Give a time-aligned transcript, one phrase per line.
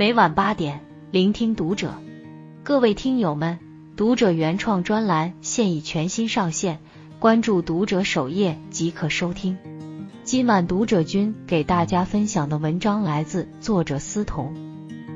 [0.00, 1.92] 每晚八点，聆听读者。
[2.64, 3.58] 各位听友们，
[3.96, 6.78] 读者原创专栏现已全新上线，
[7.18, 9.58] 关注读者首页即可收听。
[10.24, 14.54] 今晚读者君给大家分享的文章来自作者思彤。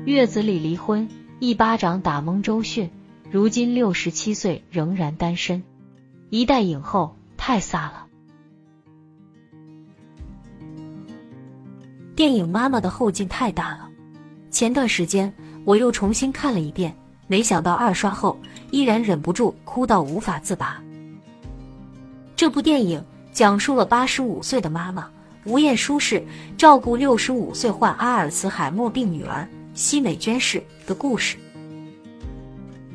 [0.05, 1.09] 月子里离婚，
[1.39, 2.91] 一巴掌打懵周迅，
[3.31, 5.63] 如今六十七岁仍然单身，
[6.29, 8.05] 一代影后太飒了。
[12.15, 13.89] 电影《妈妈》的后劲太大了，
[14.55, 15.29] 前段时间
[15.65, 16.95] 我又重新看了一遍，
[17.27, 18.39] 没想到二刷后
[18.71, 20.81] 依然忍不住哭到无法自拔。
[22.37, 25.09] 这部电影讲述了八十五岁的妈妈
[25.43, 26.23] 吴艳舒氏
[26.57, 31.35] 照顾六十五岁患阿尔茨海默病女儿奚美娟氏的故事，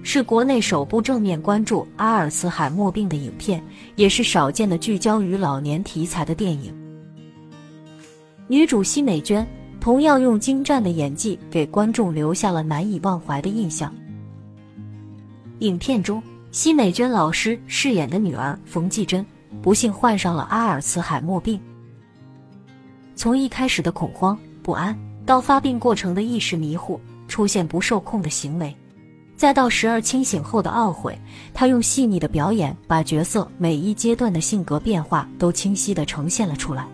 [0.02, 3.62] 是国内首部正面关注阿尔茨海默病的影片，
[3.96, 6.74] 也是少见的聚焦于老年题材的电影。
[8.48, 9.46] 女主奚美娟
[9.80, 13.92] 同样用精湛的演技给观众留下了难以忘怀的印象。
[15.60, 16.22] 影片中，
[16.52, 19.24] 奚美娟老师饰演的女儿冯继珍
[19.62, 21.58] 不幸患上了阿尔茨海默病。
[23.14, 28.74] 从一开始的恐慌不安，到发病过程的意识迷糊、出现不受控的行为，
[29.36, 31.18] 再到时而清醒后的懊悔，
[31.54, 36.86] 她用细腻的表演把角色每一阶段的性格变化都清晰地呈现了出来。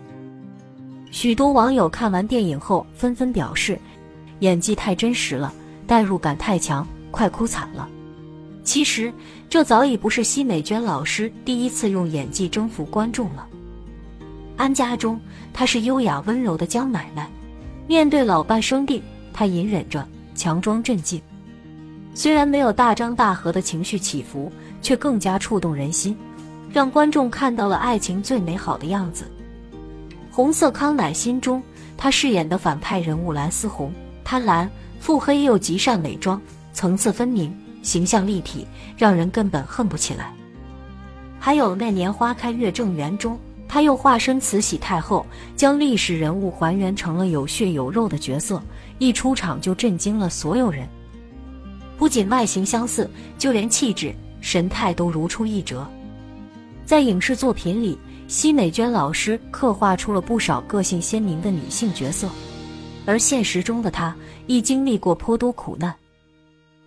[1.09, 3.79] 许多网友看完电影后纷纷表示，
[4.39, 5.51] 演技太真实了，
[5.87, 7.87] 代入感太强，快哭惨了。
[8.63, 9.11] 其实，
[9.49, 13.47] 这早已不是奚美娟老师第一次用演技征服观众了。
[14.57, 15.19] 安家中，
[15.53, 17.29] 她是优雅温柔的江奶奶，
[17.87, 21.21] 面对老伴生病，她隐忍着，强装镇静。
[22.13, 26.17] 虽然没有大张大合的情绪起伏，却更加触动人心，
[26.71, 29.25] 让观众看到了爱情最美好的样子。
[30.37, 31.63] 红色康乃馨中，
[31.97, 33.91] 她饰演的反派人物蓝思红，
[34.23, 36.39] 贪婪、腹黑又极善伪装，
[36.73, 37.51] 层次分明，
[37.81, 40.31] 形象立体，让人根本恨不起来。
[41.39, 43.35] 还有那年花开月正圆中，
[43.67, 45.25] 他又化身慈禧太后，
[45.55, 48.61] 将历史人物还原成了有血有肉的角色，
[48.99, 50.87] 一出场就震惊了所有人。
[51.97, 55.83] 不仅外形相似，就连气质、神态都如出一辙。
[56.85, 57.97] 在影视作品里。
[58.27, 62.29] 奚美娟老师刻画出了不少个性鲜明的女性角色，
[63.05, 64.13] 而现实中的她
[64.47, 65.95] 亦经历过颇多苦难。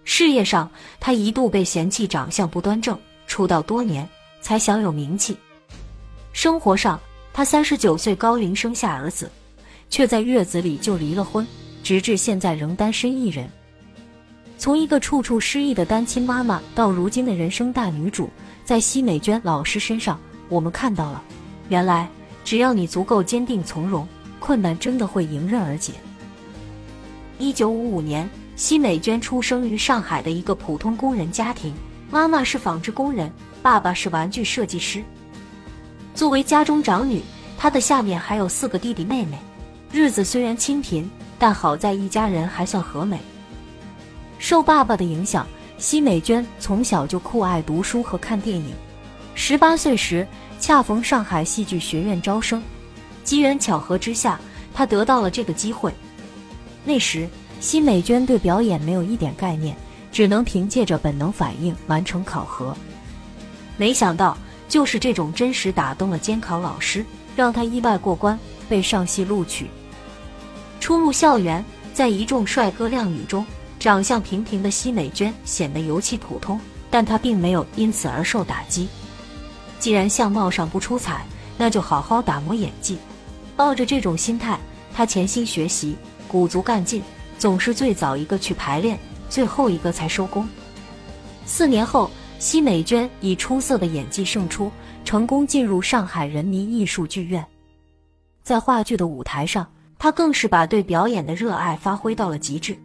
[0.05, 0.71] 事业上，
[1.01, 4.07] 她一度被嫌弃长相不端正，出道多年
[4.43, 5.35] 才小有名气；
[6.35, 7.01] 生活上，
[7.33, 9.31] 她三十九岁高龄生下儿子，
[9.89, 11.47] 却在月子里就离了婚，
[11.83, 13.49] 直至现在仍单身一人。
[14.59, 18.29] 从一个处处失意的单亲妈妈，到如今的人生大女主，
[18.63, 20.21] 在奚美娟老师身上。
[20.51, 21.23] 我们看到了，
[21.71, 22.07] 原来
[22.45, 24.07] 只要你足够坚定从容，
[24.39, 25.95] 困难真的会迎刃而解。
[27.39, 31.73] 一九五五年，奚美娟出生于上海的一个普通工人家庭，
[32.11, 35.03] 妈妈是纺织工人，爸爸是玩具设计师。
[36.15, 37.23] 作为家中长女，
[37.57, 39.39] 她的下面还有四个弟弟妹妹。
[39.93, 43.19] 日子虽然清贫，但好在一家人还算和美。
[44.39, 45.47] 受爸爸的影响，
[45.79, 48.75] 奚美娟从小就酷爱读书和看电影。
[49.43, 50.29] 十八岁时，
[50.61, 52.63] 恰逢上海戏剧学院招生，
[53.25, 54.39] 机缘巧合之下，
[54.75, 55.95] 他得到了这个机会。
[56.85, 57.27] 那时，
[57.59, 59.75] 奚美娟对表演没有一点概念，
[60.13, 62.77] 只能凭借着本能反应完成考核。
[63.79, 64.37] 没想到，
[64.69, 67.03] 就是这种真实打动了监考老师，
[67.35, 69.71] 让她意外过关，被上戏录取。
[70.81, 71.65] 初入校园，
[71.95, 73.45] 在一众帅哥靓女中，
[73.81, 78.87] 长相平平的奚美娟显得尤其普通，但她并没有因此而受打击。
[79.81, 81.25] 既然相貌上不出彩，
[81.59, 82.99] 那就好好打磨演技。
[83.57, 84.59] 抱着这种心态，
[84.95, 85.97] 他潜心学习，
[86.29, 87.03] 鼓足干劲，
[87.39, 88.99] 总是最早一个去排练，
[89.29, 90.47] 最后一个才收工。
[91.45, 94.71] 四年后，奚美娟以出色的演技胜出，
[95.05, 97.45] 成功进入上海人民艺术剧院。
[98.43, 99.67] 在话剧的舞台上，
[99.99, 102.79] 她更是把对表演的热爱发挥到了极致。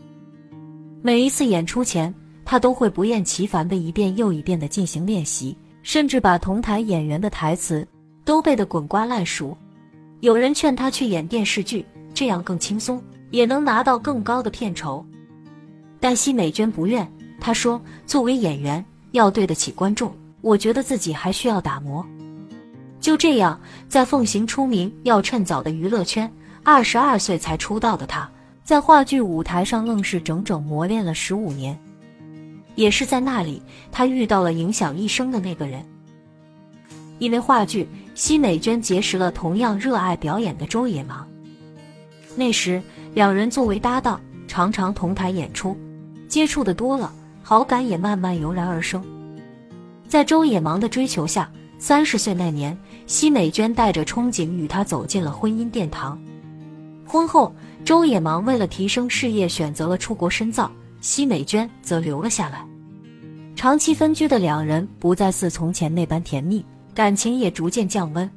[1.02, 5.56] 每一次演出前，她都会不厌其烦的一遍又一遍的进行练习。
[5.86, 7.88] 甚至把同台演员的台词
[8.26, 9.56] 都背得滚瓜烂熟。
[10.20, 13.00] 有人劝他去演电视剧，这样更轻松，
[13.30, 15.06] 也能拿到更高的片酬。
[16.00, 17.08] 但奚美娟不愿，
[17.40, 20.12] 她说：“作为演员，要对得起观众，
[20.42, 22.04] 我觉得自己还需要打磨。”
[23.00, 26.30] 就这样，在奉行出名要趁早的娱乐圈，
[26.64, 28.28] 二十二岁才出道的她，
[28.64, 31.80] 在话剧舞台上愣是整整磨练了十五年。
[32.76, 33.62] 也是在那里，
[33.92, 35.84] 他遇到了影响一生的那个人。
[37.18, 41.28] 因为话剧，奚美娟结识了同样热爱表演的周野芒。
[42.36, 42.82] 那时，
[43.14, 45.78] 两人作为搭档，常常同台演出，
[46.28, 49.02] 接触的多了，好感也慢慢油然而生。
[50.08, 51.50] 在周野芒的追求下，
[51.80, 52.78] 三十岁那年，
[53.08, 56.22] 奚美娟带着憧憬与他走进了婚姻殿堂。
[57.08, 57.56] 婚后，
[57.86, 60.70] 周野芒为了提升事业，选择了出国深造，
[61.06, 62.66] 奚美娟则留了下来。
[63.56, 66.66] 长期分居的两人不再似从前那般甜蜜，
[66.96, 68.28] 感情也逐渐降温。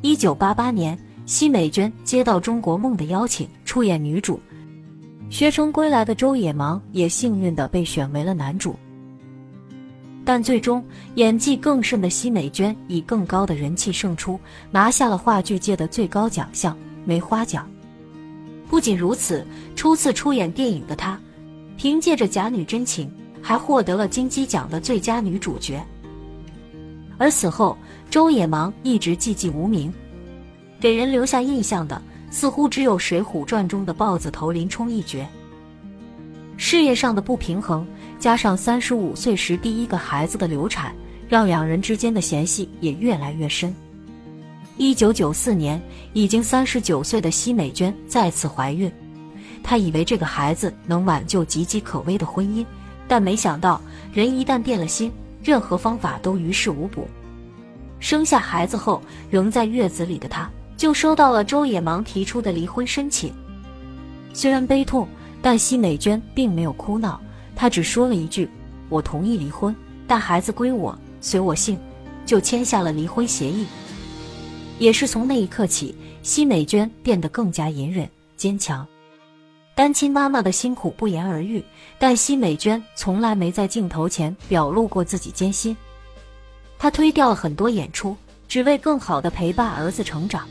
[0.00, 0.96] 一九八八年，
[1.26, 4.40] 奚美娟接到《中国梦》的邀请，出演女主。
[5.30, 8.76] 学成归来的周野芒也幸运地被选为了男主，
[10.24, 10.82] 但最终
[11.16, 14.38] 演技更甚的奚美娟以更高的人气胜出，
[14.70, 17.68] 拿下了话剧界的最高奖项梅花奖。
[18.70, 19.44] 不仅如此，
[19.74, 21.18] 初次出演电影的她，
[21.78, 23.06] 凭借着《假女真情》
[23.40, 25.82] 还获得了金鸡奖的最佳女主角。
[27.16, 27.78] 而此后，
[28.10, 29.90] 周野芒一直寂寂无名，
[30.78, 32.02] 给人留下印象的。
[32.30, 35.26] 似乎只有《水浒传》中的豹子头林冲一角。
[36.58, 37.86] 事业上的不平衡，
[38.18, 40.94] 加上三十五岁时第一个孩子的流产，
[41.26, 43.74] 让两人之间的嫌隙也越来越深。
[44.76, 45.80] 一九九四年，
[46.12, 48.92] 已经三十九岁的奚美娟再次怀孕，
[49.62, 52.64] 她以为这个孩子能挽救岌岌可危的婚姻，
[53.06, 53.80] 但没想到，
[54.12, 55.12] 人一旦变了心，
[55.42, 57.06] 任何方法都于事无补。
[58.00, 60.50] 生下孩子后，仍在月子里的她。
[60.76, 63.32] 就收到了周野芒提出的离婚申请。
[64.32, 65.08] 虽然悲痛，
[65.42, 67.20] 但奚美娟并没有哭闹，
[67.56, 68.48] 她只说了一句
[68.88, 69.74] ：“我同意离婚，
[70.06, 71.76] 但孩子归我，随我姓。”
[72.24, 73.66] 就签下了离婚协议。
[74.78, 78.86] 也是从那一刻起，奚美娟变得更加隐忍坚强。
[79.78, 81.64] 单亲妈妈的辛苦不言而喻，
[82.00, 85.76] 但奚美娟从来没在镜头前表露过自己艰辛。
[86.76, 88.16] 她推掉了很多演出，
[88.48, 90.48] 只为更好的陪伴儿子成长。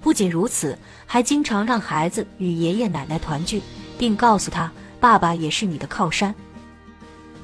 [0.00, 3.62] 不仅如此，还经常让孩子与爷爷奶奶团聚，
[3.96, 4.68] 并告诉他
[4.98, 6.34] ：“爸爸也是你的靠山。”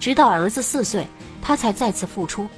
[0.01, 1.07] 直到儿子四岁，
[1.41, 2.49] 他才再次复出。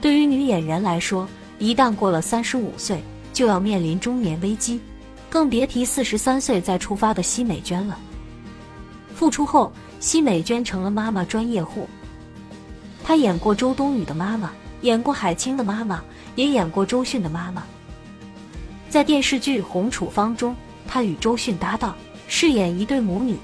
[0.00, 3.04] 对于女演员来说，一旦过了三十五岁，
[3.34, 4.80] 就要面临中年危机，
[5.34, 7.98] 更别提四十三岁再出发的奚美娟了。
[9.16, 11.88] 复出后，奚美娟成了妈妈专业户。
[13.02, 14.52] 她演过周冬雨的妈妈，
[14.82, 16.04] 演过海清的妈妈，
[16.36, 17.64] 也演过周迅的妈妈。
[18.88, 20.54] 在电视剧《红处方》中，
[20.86, 21.96] 她与周迅搭档，
[22.28, 23.36] 饰演一对母女。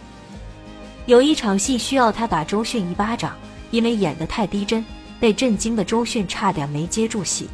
[1.06, 3.34] 有一场戏需要她打周迅一巴掌，
[3.72, 4.84] 因为演得太逼真，
[5.18, 7.48] 被震惊的周迅差点没接住戏。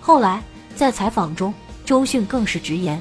[0.00, 0.40] 后来
[0.76, 1.52] 在采访中，
[1.84, 2.96] 周迅更是直言：“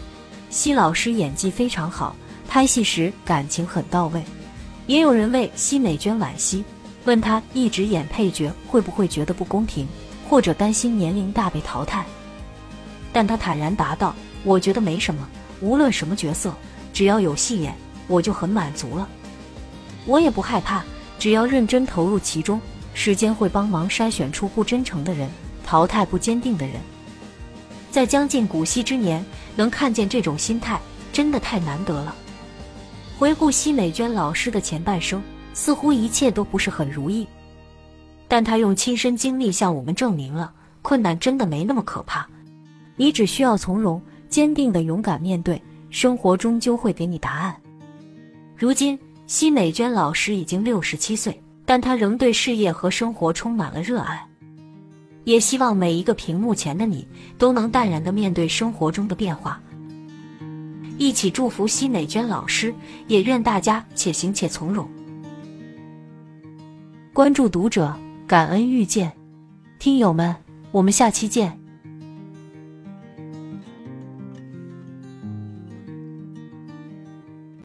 [0.50, 2.16] 奚老师演技非常好，
[2.48, 4.24] 拍戏时感情很到位。”
[4.88, 6.64] 也有人为奚美娟惋惜，
[7.06, 9.88] 问她一直演配角会不会觉得不公平，
[10.28, 12.04] 或者担心年龄大被淘汰。
[13.14, 15.30] 但她坦然答道：“我觉得没什么，
[15.62, 16.52] 无论什么角色，
[16.92, 17.76] 只要有戏演，
[18.08, 19.08] 我就很满足了。
[20.08, 20.84] 我也不害怕，
[21.20, 22.60] 只要认真投入其中，
[22.96, 25.30] 时间会帮忙筛选出不真诚的人，
[25.64, 26.78] 淘汰不坚定的人。
[27.92, 29.24] 在将近古稀之年，
[29.60, 30.80] 能看见这种心态，
[31.12, 32.16] 真的太难得了。”
[33.20, 35.22] 回顾奚美娟老师的前半生，
[35.54, 37.28] 似乎一切都不是很如意，
[38.26, 42.26] 但她用亲身经历向我们证明了，困难真的没那么可怕。
[42.96, 47.54] 你只需要从容、坚定的勇敢面对，生活终究会给你答案。
[48.56, 48.98] 如今，
[49.28, 54.26] 奚美娟老师已经六十七岁，但她仍对事业和生活充满了热爱。
[55.30, 57.08] 也希望每一个屏幕前的你
[57.38, 59.62] 都能淡然的面对生活中的变化。
[60.98, 62.74] 一起祝福奚美娟老师，
[63.08, 64.90] 也愿大家且行且从容。
[67.14, 67.96] 关注读者，
[68.26, 69.12] 感恩遇见，
[69.78, 70.36] 听友们，
[70.72, 71.59] 我们下期见。